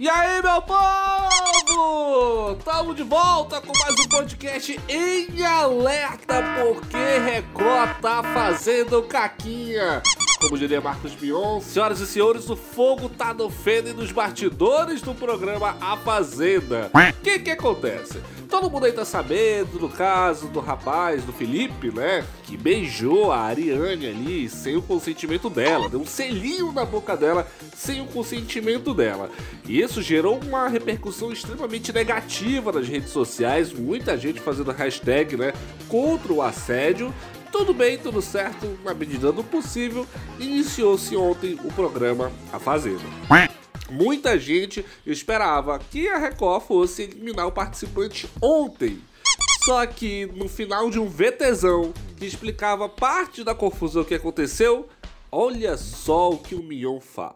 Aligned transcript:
E 0.00 0.08
aí, 0.08 0.40
meu 0.40 0.62
povo! 0.62 2.54
Tamo 2.64 2.94
de 2.94 3.02
volta 3.02 3.60
com 3.60 3.72
mais 3.80 3.98
um 3.98 4.08
podcast 4.08 4.80
em 4.88 5.44
alerta, 5.44 6.36
porque 6.62 6.96
Record 6.96 8.00
tá 8.00 8.22
fazendo 8.22 9.02
caquinha. 9.02 10.00
Como 10.40 10.56
diria 10.56 10.80
Marcos 10.80 11.14
Bion, 11.14 11.60
senhoras 11.60 11.98
e 11.98 12.06
senhores, 12.06 12.48
o 12.48 12.54
fogo 12.54 13.08
tá 13.08 13.34
no 13.34 13.50
feno 13.50 13.88
e 13.88 13.92
nos 13.92 14.12
bastidores 14.12 15.02
do 15.02 15.12
programa 15.16 15.76
A 15.80 15.96
Fazenda. 15.96 16.92
O 16.94 17.22
que 17.22 17.40
que 17.40 17.50
acontece? 17.50 18.22
Todo 18.58 18.72
mundo 18.72 18.86
aí 18.86 18.92
tá 18.92 19.04
sabendo 19.04 19.78
do 19.78 19.88
caso 19.88 20.48
do 20.48 20.58
rapaz, 20.58 21.22
do 21.22 21.32
Felipe, 21.32 21.92
né? 21.92 22.26
Que 22.42 22.56
beijou 22.56 23.30
a 23.30 23.42
Ariane 23.42 24.08
ali 24.08 24.48
sem 24.48 24.76
o 24.76 24.82
consentimento 24.82 25.48
dela, 25.48 25.88
deu 25.88 26.00
um 26.00 26.04
selinho 26.04 26.72
na 26.72 26.84
boca 26.84 27.16
dela 27.16 27.46
sem 27.76 28.00
o 28.00 28.06
consentimento 28.06 28.92
dela. 28.92 29.30
E 29.64 29.80
isso 29.80 30.02
gerou 30.02 30.40
uma 30.40 30.66
repercussão 30.66 31.30
extremamente 31.32 31.92
negativa 31.92 32.72
nas 32.72 32.88
redes 32.88 33.10
sociais, 33.10 33.72
muita 33.72 34.18
gente 34.18 34.40
fazendo 34.40 34.72
hashtag, 34.72 35.36
né, 35.36 35.52
contra 35.88 36.32
o 36.32 36.42
assédio 36.42 37.14
tudo 37.52 37.72
bem, 37.72 37.96
tudo 37.96 38.20
certo, 38.20 38.78
na 38.84 38.92
medida 38.92 39.32
do 39.32 39.42
possível, 39.42 40.06
iniciou-se 40.38 41.16
ontem 41.16 41.58
o 41.64 41.72
programa 41.72 42.30
A 42.52 42.58
Fazenda. 42.58 43.02
Muita 43.90 44.38
gente 44.38 44.84
esperava 45.06 45.78
que 45.78 46.08
a 46.08 46.18
Record 46.18 46.64
fosse 46.64 47.02
eliminar 47.02 47.46
o 47.46 47.52
participante 47.52 48.28
ontem. 48.40 49.00
Só 49.64 49.84
que 49.86 50.26
no 50.26 50.48
final 50.48 50.90
de 50.90 50.98
um 50.98 51.08
VTzão 51.08 51.92
que 52.16 52.26
explicava 52.26 52.88
parte 52.88 53.44
da 53.44 53.54
confusão 53.54 54.04
que 54.04 54.14
aconteceu, 54.14 54.88
olha 55.30 55.76
só 55.76 56.30
o 56.30 56.38
que 56.38 56.54
o 56.54 56.62
Mion 56.62 57.00
fala. 57.00 57.34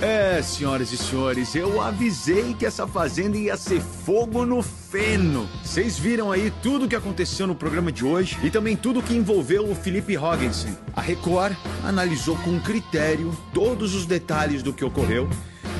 É, 0.00 0.42
senhoras 0.42 0.92
e 0.92 0.96
senhores, 0.96 1.54
eu 1.54 1.80
avisei 1.80 2.54
que 2.54 2.66
essa 2.66 2.86
fazenda 2.86 3.36
ia 3.36 3.56
ser 3.56 3.80
fogo 3.80 4.44
no 4.44 4.62
feno. 4.62 5.48
Vocês 5.64 5.98
viram 5.98 6.30
aí 6.30 6.52
tudo 6.62 6.84
o 6.84 6.88
que 6.88 6.96
aconteceu 6.96 7.46
no 7.46 7.54
programa 7.54 7.90
de 7.90 8.04
hoje 8.04 8.38
e 8.42 8.50
também 8.50 8.76
tudo 8.76 9.02
que 9.02 9.14
envolveu 9.14 9.70
o 9.70 9.74
Felipe 9.74 10.16
Hogginson. 10.16 10.74
A 10.94 11.00
Record 11.00 11.56
analisou 11.84 12.36
com 12.36 12.60
critério 12.60 13.36
todos 13.54 13.94
os 13.94 14.06
detalhes 14.06 14.62
do 14.62 14.72
que 14.72 14.84
ocorreu 14.84 15.28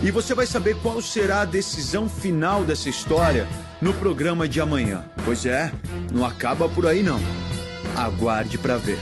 e 0.03 0.11
você 0.11 0.34
vai 0.34 0.47
saber 0.47 0.77
qual 0.83 1.01
será 1.01 1.43
a 1.43 1.47
decisão 1.47 2.09
final 2.09 2.65
dessa 2.65 2.89
história 2.89 3.47
no 3.81 3.93
programa 3.95 4.49
de 4.49 4.61
amanhã. 4.61 5.05
Pois 5.25 5.45
é, 5.45 5.73
não 6.12 6.25
acaba 6.25 6.69
por 6.69 6.87
aí 6.87 7.03
não. 7.03 7.21
Aguarde 7.97 8.59
para 8.59 8.77
ver 8.77 8.99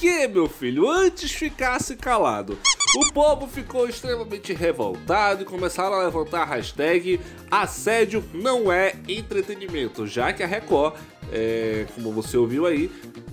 que, 0.00 0.26
meu 0.26 0.48
filho, 0.48 0.88
antes 0.88 1.30
ficasse 1.30 1.94
calado. 1.94 2.58
O 2.96 3.12
povo 3.12 3.46
ficou 3.46 3.86
extremamente 3.86 4.54
revoltado 4.54 5.42
e 5.42 5.44
começaram 5.44 5.94
a 5.94 6.04
levantar 6.04 6.42
a 6.42 6.46
hashtag 6.46 7.20
assédio 7.50 8.24
não 8.32 8.72
é 8.72 8.94
entretenimento, 9.06 10.06
já 10.06 10.32
que 10.32 10.42
a 10.42 10.46
Record, 10.46 10.94
é, 11.30 11.86
como 11.94 12.10
você 12.12 12.38
ouviu 12.38 12.64
aí, 12.64 12.90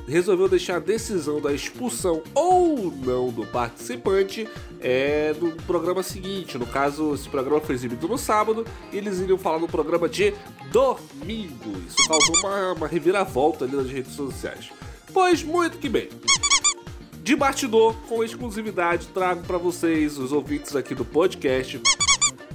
resolveu 0.10 0.50
deixar 0.50 0.76
a 0.76 0.80
decisão 0.80 1.40
da 1.40 1.54
expulsão 1.54 2.22
ou 2.36 2.92
não 2.92 3.30
do 3.30 3.46
participante 3.48 4.46
é, 4.82 5.34
no 5.40 5.54
programa 5.64 6.04
seguinte. 6.04 6.58
No 6.58 6.68
caso, 6.68 7.16
esse 7.16 7.30
programa 7.30 7.62
foi 7.62 7.76
exibido 7.76 8.10
no 8.10 8.18
sábado 8.18 8.66
e 8.92 8.98
eles 8.98 9.20
iriam 9.20 9.38
falar 9.38 9.60
no 9.60 9.70
programa 9.70 10.10
de 10.10 10.34
domingo. 10.70 11.82
Isso 11.88 12.08
causou 12.10 12.36
uma, 12.40 12.74
uma 12.74 12.88
reviravolta 12.88 13.64
ali 13.64 13.76
nas 13.78 13.90
redes 13.90 14.14
sociais. 14.14 14.70
Pois 15.14 15.42
muito 15.42 15.78
que 15.78 15.88
bem 15.88 16.10
de 17.28 17.36
bastidor, 17.36 17.94
com 18.08 18.24
exclusividade, 18.24 19.08
trago 19.08 19.44
para 19.44 19.58
vocês, 19.58 20.18
os 20.18 20.32
ouvintes 20.32 20.74
aqui 20.78 20.96
do 20.96 21.04
podcast. 21.04 21.82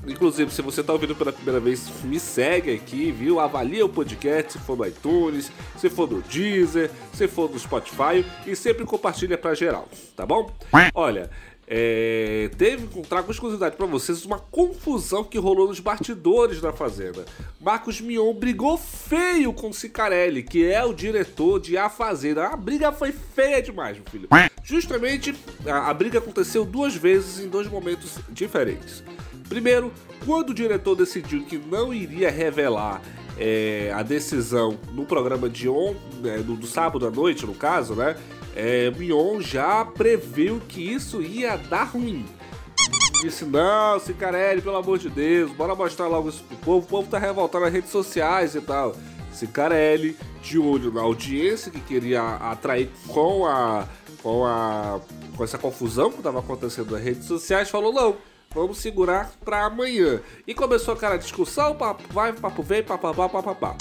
Inclusive, 0.09 0.51
se 0.51 0.63
você 0.63 0.81
está 0.81 0.95
ouvindo 0.95 1.15
pela 1.15 1.31
primeira 1.31 1.61
vez, 1.61 1.91
me 2.03 2.19
segue 2.19 2.73
aqui, 2.73 3.13
viu? 3.13 3.39
Avalia 3.39 3.85
o 3.85 3.89
podcast 3.91 4.55
se 4.55 4.59
for 4.61 4.75
no 4.75 4.87
iTunes, 4.87 5.53
se 5.77 5.91
for 5.91 6.11
no 6.11 6.23
Deezer, 6.23 6.91
se 7.13 7.29
for 7.29 7.51
no 7.51 7.59
Spotify 7.59 8.25
e 8.47 8.57
sempre 8.57 8.87
compartilha 8.87 9.37
para 9.37 9.53
geral, 9.55 9.91
tá 10.17 10.25
bom? 10.25 10.51
Olha, 10.95 11.31
é, 11.75 12.51
teve, 12.59 12.87
trago 13.05 13.31
exclusividade 13.31 13.77
para 13.77 13.87
vocês, 13.87 14.27
uma 14.27 14.39
confusão 14.39 15.25
que 15.25 15.39
rolou 15.39 15.69
nos 15.69 15.81
bastidores 15.81 16.61
da 16.61 16.71
Fazenda. 16.71 17.25
Marcos 17.59 17.99
Mion 17.99 18.35
brigou 18.35 18.77
feio 18.77 19.55
com 19.55 19.73
Cicarelli, 19.73 20.43
que 20.43 20.71
é 20.71 20.85
o 20.85 20.93
diretor 20.93 21.59
de 21.59 21.79
A 21.79 21.89
Fazenda. 21.89 22.49
A 22.49 22.57
briga 22.59 22.93
foi 22.93 23.11
feia 23.11 23.63
demais, 23.63 23.97
meu 23.97 24.05
filho. 24.11 24.29
Justamente, 24.63 25.35
a, 25.65 25.89
a 25.89 25.95
briga 25.95 26.19
aconteceu 26.19 26.67
duas 26.67 26.95
vezes 26.95 27.43
em 27.43 27.49
dois 27.49 27.67
momentos 27.67 28.19
diferentes. 28.29 29.03
Primeiro, 29.49 29.91
quando 30.27 30.51
o 30.51 30.55
diretor 30.55 30.95
decidiu 30.95 31.43
que 31.47 31.57
não 31.57 31.95
iria 31.95 32.31
revelar 32.31 33.01
é, 33.39 33.91
a 33.95 34.03
decisão 34.03 34.79
no 34.93 35.07
programa 35.07 35.49
de 35.49 35.71
on, 35.71 35.95
é, 36.23 36.37
do, 36.37 36.55
do 36.55 36.67
sábado 36.67 37.07
à 37.07 37.11
noite, 37.11 37.47
no 37.47 37.55
caso, 37.55 37.95
né? 37.95 38.15
É, 38.55 38.91
Mion 38.91 39.41
já 39.41 39.85
previu 39.85 40.61
que 40.69 40.81
isso 40.81 41.23
ia 41.23 41.57
dar 41.57 41.85
ruim. 41.85 42.27
Disse, 43.23 43.45
não, 43.45 44.01
Cicarelli, 44.01 44.61
pelo 44.61 44.77
amor 44.77 44.99
de 44.99 45.09
Deus, 45.09 45.53
bora 45.53 45.75
mostrar 45.75 46.09
logo 46.09 46.29
isso 46.29 46.43
pro 46.43 46.57
povo. 46.57 46.79
O 46.79 46.89
povo 46.89 47.09
tá 47.09 47.19
revoltado 47.19 47.65
nas 47.65 47.73
redes 47.73 47.91
sociais 47.91 48.55
e 48.55 48.61
tal. 48.61 48.97
Cicarelli, 49.33 50.17
de 50.43 50.59
olho 50.59 50.93
na 50.93 51.01
audiência 51.03 51.71
que 51.71 51.81
queria 51.81 52.23
atrair 52.23 52.91
com 53.07 53.47
a. 53.47 53.87
com 54.23 54.45
a. 54.45 55.01
com 55.37 55.45
essa 55.45 55.57
confusão 55.57 56.11
que 56.11 56.19
estava 56.19 56.41
acontecendo 56.41 56.91
nas 56.91 57.03
redes 57.03 57.27
sociais, 57.27 57.71
falou, 57.71 57.93
não, 57.93 58.17
vamos 58.53 58.79
segurar 58.79 59.31
para 59.45 59.67
amanhã. 59.67 60.21
E 60.47 60.53
começou 60.53 60.95
aquela 60.95 61.17
discussão, 61.17 61.77
papo 61.77 62.03
vai, 62.13 62.33
papo 62.33 62.63
vem, 62.63 62.83
papapá, 62.83 63.29
papapá. 63.29 63.77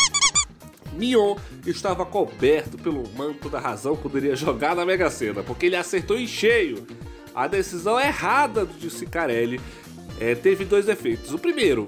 Mion 0.94 1.35
estava 1.66 2.06
coberto 2.06 2.78
pelo 2.78 3.03
manto 3.16 3.50
da 3.50 3.59
razão, 3.59 3.96
poderia 3.96 4.35
jogar 4.35 4.75
na 4.75 4.85
Mega 4.85 5.09
Sena, 5.09 5.44
porque 5.44 5.66
ele 5.66 5.75
acertou 5.75 6.18
em 6.18 6.28
cheio. 6.28 6.85
A 7.34 7.47
decisão 7.47 8.00
errada 8.00 8.66
de 8.66 8.90
Cicarelli 8.90 9.59
é, 10.19 10.35
teve 10.35 10.66
dois 10.66 10.90
efeitos. 10.90 11.34
O 11.34 11.40
primeiro, 11.40 11.88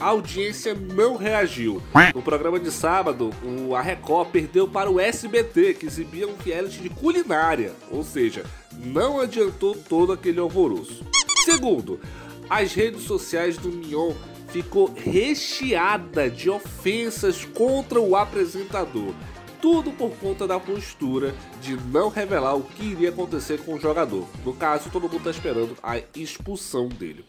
a 0.00 0.06
audiência 0.06 0.74
não 0.74 1.16
reagiu. 1.16 1.82
No 2.14 2.22
programa 2.22 2.58
de 2.58 2.70
sábado, 2.70 3.30
o, 3.44 3.74
a 3.76 3.82
Record 3.82 4.30
perdeu 4.30 4.66
para 4.66 4.90
o 4.90 4.98
SBT, 4.98 5.74
que 5.74 5.86
exibia 5.86 6.26
um 6.26 6.36
reality 6.36 6.80
de 6.80 6.88
culinária, 6.88 7.72
ou 7.90 8.02
seja, 8.02 8.44
não 8.72 9.20
adiantou 9.20 9.76
todo 9.76 10.12
aquele 10.12 10.40
alvoroço. 10.40 11.04
Segundo, 11.44 12.00
as 12.48 12.72
redes 12.72 13.02
sociais 13.02 13.56
do 13.56 13.68
Mion 13.68 14.12
ficou 14.52 14.92
recheada 14.92 16.28
de 16.28 16.50
ofensas 16.50 17.44
contra 17.44 18.00
o 18.00 18.16
apresentador. 18.16 19.14
Tudo 19.60 19.90
por 19.92 20.10
conta 20.12 20.46
da 20.46 20.58
postura 20.58 21.34
de 21.60 21.76
não 21.76 22.08
revelar 22.08 22.56
o 22.56 22.62
que 22.62 22.84
iria 22.84 23.10
acontecer 23.10 23.60
com 23.60 23.74
o 23.74 23.80
jogador. 23.80 24.26
No 24.44 24.54
caso, 24.54 24.88
todo 24.90 25.02
mundo 25.02 25.18
está 25.18 25.30
esperando 25.30 25.76
a 25.82 26.00
expulsão 26.16 26.88
dele. 26.88 27.24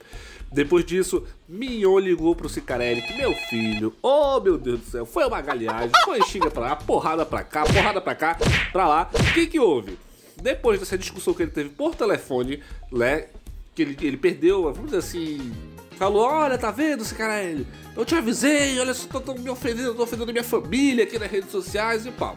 Depois 0.52 0.84
disso, 0.84 1.26
Mignon 1.48 1.98
ligou 2.00 2.36
pro 2.36 2.50
Cicarelli 2.50 3.02
que 3.02 3.14
meu 3.14 3.34
filho, 3.34 3.94
oh 4.02 4.40
meu 4.42 4.58
Deus 4.58 4.82
do 4.82 4.86
céu, 4.86 5.06
foi 5.06 5.26
uma 5.26 5.42
galhagem, 5.42 5.92
foi 6.04 6.22
xinga 6.24 6.52
pra 6.52 6.62
lá, 6.62 6.76
porrada 6.76 7.26
pra 7.26 7.42
cá, 7.42 7.64
porrada 7.64 8.02
pra 8.02 8.16
cá, 8.16 8.38
pra 8.72 8.88
lá. 8.88 9.10
O 9.14 9.34
que 9.34 9.48
que 9.48 9.60
houve? 9.60 9.98
Depois 10.42 10.80
dessa 10.80 10.98
discussão 10.98 11.34
que 11.34 11.44
ele 11.44 11.52
teve 11.52 11.70
por 11.70 11.96
telefone, 11.96 12.62
né, 12.92 13.28
que 13.74 13.82
ele, 13.82 13.98
ele 14.02 14.18
perdeu, 14.18 14.64
vamos 14.64 14.86
dizer 14.86 14.98
assim, 14.98 15.54
Falou, 16.02 16.24
olha, 16.24 16.58
tá 16.58 16.72
vendo, 16.72 17.04
esse 17.04 17.14
cara? 17.14 17.44
Eu 17.96 18.04
te 18.04 18.16
avisei, 18.16 18.80
olha 18.80 18.92
só, 18.92 19.20
tô, 19.20 19.36
me 19.36 19.52
ofendendo, 19.52 19.94
tô 19.94 20.02
ofendendo 20.02 20.32
minha 20.32 20.44
família 20.44 21.04
aqui 21.04 21.20
nas 21.20 21.30
redes 21.30 21.52
sociais 21.52 22.08
e 22.08 22.12
pau. 22.12 22.36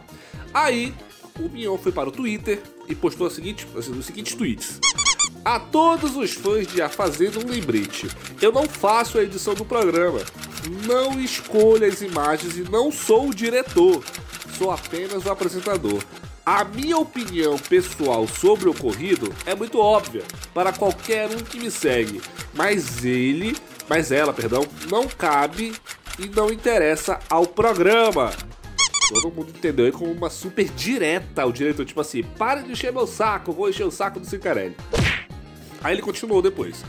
Aí, 0.53 0.93
o 1.39 1.49
Mion 1.49 1.75
foi 1.75 1.91
para 1.91 2.07
o 2.07 2.11
Twitter 2.11 2.61
e 2.87 2.93
postou 2.93 3.25
a 3.25 3.31
seguinte, 3.31 3.65
assim, 3.75 3.91
os 3.97 4.05
seguintes 4.05 4.35
tweets. 4.35 4.79
A 5.43 5.59
todos 5.59 6.15
os 6.15 6.33
fãs 6.33 6.67
de 6.67 6.79
A 6.79 6.89
Fazenda 6.89 7.39
um 7.39 7.49
lembrete. 7.49 8.07
Eu 8.39 8.51
não 8.51 8.69
faço 8.69 9.17
a 9.17 9.23
edição 9.23 9.55
do 9.55 9.65
programa. 9.65 10.19
Não 10.85 11.19
escolho 11.19 11.87
as 11.87 12.03
imagens 12.03 12.57
e 12.57 12.61
não 12.69 12.91
sou 12.91 13.29
o 13.29 13.33
diretor. 13.33 14.03
Sou 14.59 14.69
apenas 14.69 15.25
o 15.25 15.31
apresentador. 15.31 16.03
A 16.45 16.63
minha 16.63 16.95
opinião 16.99 17.57
pessoal 17.57 18.27
sobre 18.27 18.67
o 18.67 18.71
ocorrido 18.71 19.33
é 19.47 19.55
muito 19.55 19.79
óbvia 19.79 20.21
para 20.53 20.71
qualquer 20.71 21.27
um 21.27 21.37
que 21.37 21.59
me 21.59 21.71
segue, 21.71 22.21
mas 22.53 23.03
ele, 23.03 23.57
mas 23.89 24.11
ela, 24.11 24.31
perdão, 24.31 24.63
não 24.87 25.07
cabe 25.07 25.73
e 26.19 26.27
não 26.27 26.51
interessa 26.51 27.19
ao 27.27 27.47
programa. 27.47 28.31
Todo 29.09 29.33
mundo 29.33 29.49
entendeu 29.49 29.87
aí 29.87 29.91
como 29.91 30.11
uma 30.11 30.29
super 30.29 30.65
direta 30.69 31.41
ao 31.41 31.51
diretor, 31.51 31.83
tipo 31.83 31.99
assim, 31.99 32.21
para 32.21 32.61
de 32.61 32.73
encher 32.73 32.93
meu 32.93 33.07
saco, 33.07 33.51
vou 33.51 33.67
encher 33.67 33.87
o 33.87 33.91
saco 33.91 34.19
do 34.19 34.27
Cicarelli. 34.27 34.77
Aí 35.83 35.95
ele 35.95 36.01
continuou 36.03 36.43
depois. 36.43 36.83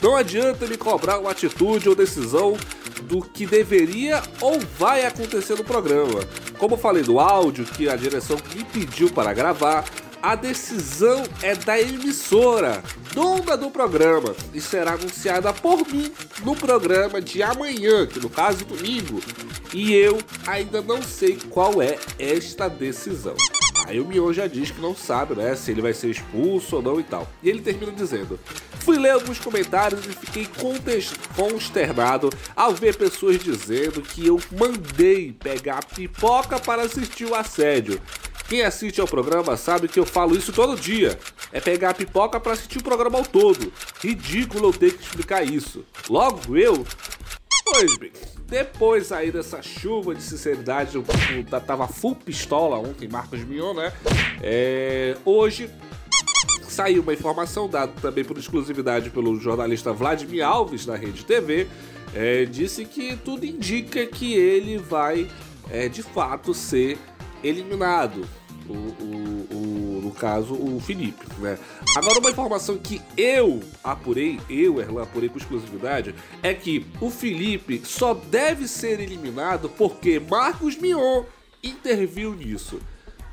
Não 0.00 0.16
adianta 0.16 0.66
me 0.66 0.76
cobrar 0.76 1.18
uma 1.18 1.30
atitude 1.30 1.88
ou 1.88 1.94
decisão 1.94 2.56
do 3.02 3.20
que 3.20 3.46
deveria 3.46 4.22
ou 4.40 4.58
vai 4.78 5.04
acontecer 5.04 5.56
no 5.56 5.64
programa. 5.64 6.20
Como 6.58 6.76
falei 6.76 7.02
do 7.02 7.18
áudio 7.18 7.64
que 7.64 7.88
a 7.88 7.96
direção 7.96 8.36
me 8.54 8.64
pediu 8.64 9.10
para 9.10 9.32
gravar, 9.32 9.84
a 10.22 10.36
decisão 10.36 11.24
é 11.42 11.56
da 11.56 11.80
emissora, 11.80 12.80
dona 13.12 13.56
do 13.56 13.68
programa, 13.70 14.36
e 14.54 14.60
será 14.60 14.92
anunciada 14.92 15.52
por 15.52 15.84
mim 15.88 16.12
no 16.44 16.54
programa 16.54 17.20
de 17.20 17.42
amanhã, 17.42 18.06
que 18.06 18.20
no 18.20 18.30
caso 18.30 18.64
domingo, 18.64 19.20
e 19.74 19.92
eu 19.92 20.18
ainda 20.46 20.80
não 20.80 21.02
sei 21.02 21.36
qual 21.50 21.82
é 21.82 21.98
esta 22.20 22.68
decisão. 22.68 23.34
Aí 23.84 23.98
o 23.98 24.06
Mion 24.06 24.32
já 24.32 24.46
diz 24.46 24.70
que 24.70 24.80
não 24.80 24.94
sabe, 24.94 25.34
né, 25.34 25.56
se 25.56 25.72
ele 25.72 25.82
vai 25.82 25.92
ser 25.92 26.10
expulso 26.10 26.76
ou 26.76 26.82
não 26.82 27.00
e 27.00 27.02
tal. 27.02 27.28
E 27.42 27.50
ele 27.50 27.60
termina 27.60 27.90
dizendo: 27.90 28.38
Fui 28.84 28.98
ler 28.98 29.10
alguns 29.10 29.38
comentários 29.38 30.04
e 30.06 30.12
fiquei 30.12 30.48
consternado 31.36 32.30
ao 32.56 32.74
ver 32.74 32.96
pessoas 32.96 33.38
dizendo 33.38 34.02
que 34.02 34.26
eu 34.26 34.40
mandei 34.50 35.32
pegar 35.32 35.84
pipoca 35.84 36.58
para 36.58 36.82
assistir 36.82 37.24
o 37.24 37.34
assédio. 37.34 38.00
Quem 38.48 38.62
assiste 38.62 39.00
ao 39.00 39.06
programa 39.06 39.56
sabe 39.56 39.86
que 39.86 40.00
eu 40.00 40.04
falo 40.04 40.36
isso 40.36 40.52
todo 40.52 40.78
dia. 40.78 41.18
É 41.52 41.60
pegar 41.60 41.90
a 41.90 41.94
pipoca 41.94 42.40
para 42.40 42.52
assistir 42.52 42.78
o 42.78 42.82
programa 42.82 43.18
ao 43.18 43.24
todo. 43.24 43.72
Ridículo 44.02 44.68
eu 44.68 44.72
ter 44.72 44.94
que 44.94 45.02
explicar 45.04 45.44
isso. 45.44 45.84
Logo 46.10 46.56
eu. 46.56 46.84
Pois 47.64 47.96
bem, 47.96 48.12
depois 48.48 49.12
aí 49.12 49.30
dessa 49.30 49.62
chuva 49.62 50.14
de 50.14 50.22
sinceridade, 50.22 50.96
eu, 50.96 51.04
tava 51.60 51.88
full 51.88 52.16
pistola 52.16 52.76
ontem, 52.76 53.08
Marcos 53.08 53.42
Mion, 53.44 53.72
né? 53.72 53.92
É, 54.42 55.16
hoje 55.24 55.70
saiu 56.72 57.02
uma 57.02 57.12
informação 57.12 57.68
dada 57.68 57.92
também 58.00 58.24
por 58.24 58.38
exclusividade 58.38 59.10
pelo 59.10 59.38
jornalista 59.38 59.92
Vladimir 59.92 60.44
Alves 60.44 60.86
da 60.86 60.96
Rede 60.96 61.24
TV. 61.24 61.68
É, 62.14 62.44
disse 62.44 62.84
que 62.84 63.16
tudo 63.16 63.44
indica 63.46 64.04
que 64.06 64.34
ele 64.34 64.78
vai 64.78 65.28
é, 65.70 65.88
de 65.88 66.02
fato 66.02 66.52
ser 66.52 66.98
eliminado 67.42 68.26
o, 68.68 68.72
o, 68.72 69.46
o, 69.50 70.00
no 70.02 70.10
caso, 70.12 70.54
o 70.54 70.80
Felipe, 70.80 71.24
né? 71.38 71.58
Agora, 71.96 72.18
uma 72.18 72.30
informação 72.30 72.78
que 72.78 73.00
eu 73.16 73.60
apurei, 73.82 74.40
eu, 74.48 74.80
Erlan, 74.80 75.02
apurei 75.02 75.28
com 75.28 75.38
exclusividade, 75.38 76.14
é 76.42 76.54
que 76.54 76.86
o 77.00 77.10
Felipe 77.10 77.82
só 77.84 78.14
deve 78.14 78.68
ser 78.68 79.00
eliminado 79.00 79.68
porque 79.68 80.20
Marcos 80.20 80.76
Mion 80.76 81.24
interviu 81.62 82.34
nisso. 82.34 82.80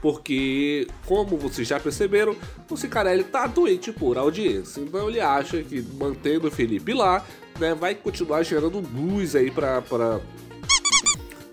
Porque, 0.01 0.88
como 1.06 1.38
vocês 1.38 1.68
já 1.68 1.80
perceberam, 1.80 2.36
o 2.69 2.78
Cicarelli 2.78 3.24
tá 3.24 3.48
doente 3.48 3.92
por 3.92 4.18
audiência. 4.18 4.80
Então 4.80 5.10
ele 5.10 5.19
acha 5.19 5.62
que 5.62 5.81
mantendo 5.81 6.48
o 6.48 6.51
Felipe 6.51 6.94
lá, 6.94 7.25
né, 7.60 7.75
vai 7.75 7.96
continuar 7.96 8.44
gerando 8.44 8.80
luz 8.80 9.36
aí 9.36 9.51
para 9.51 9.81
para 9.81 10.22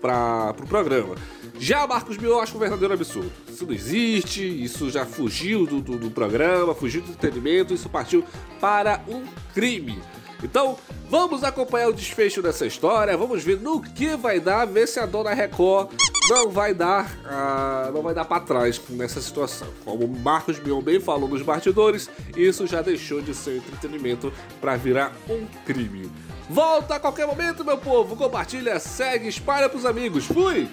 para 0.01 0.53
pro 0.53 0.67
programa. 0.67 1.15
Já 1.59 1.87
Marcos 1.87 2.17
Mion 2.17 2.39
acho 2.39 2.55
um 2.55 2.59
verdadeiro 2.59 2.93
absurdo. 2.93 3.31
Isso 3.49 3.65
não 3.65 3.73
existe, 3.73 4.63
isso 4.63 4.89
já 4.89 5.05
fugiu 5.05 5.65
do, 5.65 5.81
do, 5.81 5.97
do 5.97 6.11
programa, 6.11 6.75
fugiu 6.75 7.01
do 7.01 7.11
entretenimento, 7.11 7.73
isso 7.73 7.89
partiu 7.89 8.23
para 8.61 9.03
um 9.07 9.23
crime. 9.53 9.99
Então, 10.43 10.77
vamos 11.09 11.43
acompanhar 11.43 11.89
o 11.89 11.93
desfecho 11.93 12.41
dessa 12.41 12.65
história, 12.65 13.17
vamos 13.17 13.43
ver 13.43 13.59
no 13.59 13.81
que 13.81 14.15
vai 14.15 14.39
dar, 14.39 14.65
ver 14.65 14.87
se 14.87 14.99
a 14.99 15.05
dona 15.05 15.33
Record 15.33 15.91
não 16.29 16.49
vai 16.49 16.73
dar, 16.73 17.05
uh, 17.05 17.91
não 17.91 18.01
vai 18.01 18.13
dar 18.13 18.25
para 18.25 18.41
trás 18.41 18.81
nessa 18.89 19.21
situação. 19.21 19.67
Como 19.83 20.07
Marcos 20.07 20.59
Mion 20.59 20.81
bem 20.81 20.99
falou 20.99 21.27
nos 21.27 21.41
bastidores, 21.41 22.09
isso 22.35 22.67
já 22.67 22.81
deixou 22.81 23.21
de 23.21 23.33
ser 23.33 23.57
entretenimento 23.57 24.31
para 24.59 24.75
virar 24.75 25.13
um 25.29 25.45
crime. 25.65 26.11
Volta 26.49 26.95
a 26.95 26.99
qualquer 26.99 27.27
momento, 27.27 27.65
meu 27.65 27.77
povo, 27.77 28.15
compartilha, 28.15 28.79
segue, 28.79 29.27
espalha 29.27 29.67
pros 29.67 29.85
amigos. 29.85 30.25
Fui! 30.25 30.69